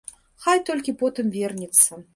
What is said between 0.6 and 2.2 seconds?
толькі потым вернецца.